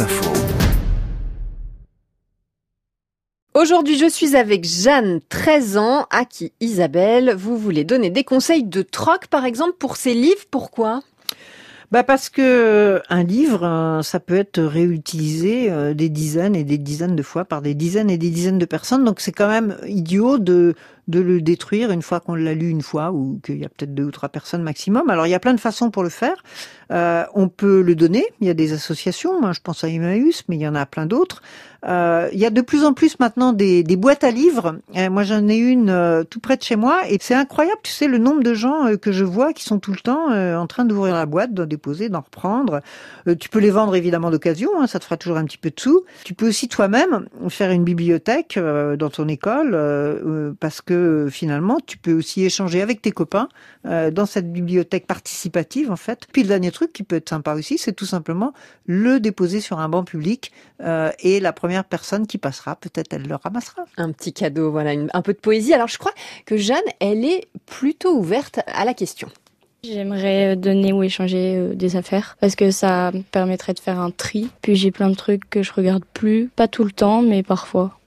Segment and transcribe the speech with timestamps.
[0.00, 0.32] Info.
[3.54, 8.64] Aujourd'hui, je suis avec Jeanne, 13 ans, à qui Isabelle, vous voulez donner des conseils
[8.64, 10.44] de troc, par exemple, pour ses livres?
[10.50, 11.02] Pourquoi?
[11.92, 17.14] Bah parce que un livre, ça peut être réutilisé euh, des dizaines et des dizaines
[17.14, 19.04] de fois par des dizaines et des dizaines de personnes.
[19.04, 20.74] Donc c'est quand même idiot de
[21.08, 23.94] de le détruire une fois qu'on l'a lu une fois ou qu'il y a peut-être
[23.94, 25.10] deux ou trois personnes maximum.
[25.10, 26.42] Alors il y a plein de façons pour le faire.
[26.90, 28.24] Euh, on peut le donner.
[28.40, 29.40] Il y a des associations.
[29.40, 31.42] Moi, je pense à Emmaüs, mais il y en a plein d'autres.
[31.86, 34.76] Euh, il y a de plus en plus maintenant des, des boîtes à livres.
[34.96, 37.80] Euh, moi, j'en ai une euh, tout près de chez moi et c'est incroyable.
[37.82, 40.14] Tu sais le nombre de gens euh, que je vois qui sont tout le temps
[40.24, 42.80] en train d'ouvrir la boîte, d'en déposer, d'en reprendre.
[43.38, 44.70] tu peux les vendre évidemment d'occasion.
[44.80, 46.04] Hein, ça te fera toujours un petit peu de sous.
[46.24, 50.93] Tu peux aussi toi-même faire une bibliothèque dans ton école parce que
[51.30, 53.48] finalement, tu peux aussi échanger avec tes copains
[53.86, 56.26] euh, dans cette bibliothèque participative, en fait.
[56.32, 58.52] Puis le dernier truc qui peut être sympa aussi, c'est tout simplement
[58.86, 63.26] le déposer sur un banc public euh, et la première personne qui passera, peut-être elle
[63.26, 63.84] le ramassera.
[63.96, 65.74] Un petit cadeau, voilà, un peu de poésie.
[65.74, 66.12] Alors je crois
[66.46, 69.28] que Jeanne, elle est plutôt ouverte à la question.
[69.82, 74.48] J'aimerais donner ou échanger des affaires parce que ça permettrait de faire un tri.
[74.62, 77.98] Puis j'ai plein de trucs que je regarde plus, pas tout le temps, mais parfois.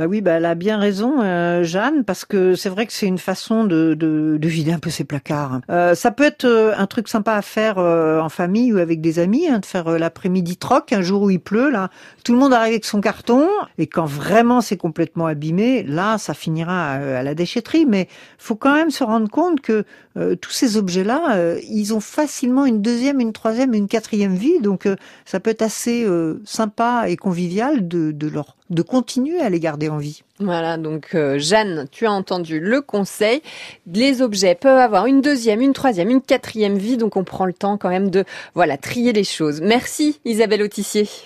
[0.00, 3.04] Bah oui, bah elle a bien raison, euh, Jeanne, parce que c'est vrai que c'est
[3.04, 5.60] une façon de, de, de, vider un peu ses placards.
[5.70, 9.18] Euh, ça peut être euh, un truc sympa à faire en famille ou avec des
[9.18, 11.90] amis, hein, de faire l'après-midi troc, un jour où il pleut, là,
[12.24, 16.32] tout le monde arrive avec son carton, et quand vraiment c'est complètement abîmé, là, ça
[16.32, 17.84] finira à, la déchetterie.
[17.84, 22.80] Mais faut quand même se rendre compte que tous ces objets-là, ils ont facilement une
[22.80, 24.88] deuxième, une troisième, une quatrième vie, donc
[25.26, 26.06] ça peut être assez
[26.46, 30.22] sympa et convivial de, de leur de continuer à les garder en vie.
[30.38, 33.42] Voilà, donc euh, Jeanne, tu as entendu le conseil.
[33.92, 37.52] Les objets peuvent avoir une deuxième, une troisième, une quatrième vie, donc on prend le
[37.52, 39.60] temps quand même de voilà trier les choses.
[39.60, 41.08] Merci Isabelle Autissier.